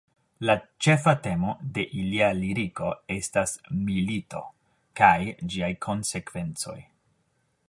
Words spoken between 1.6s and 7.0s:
de ilia liriko estas milito kaj ĝiaj konsekvencoj.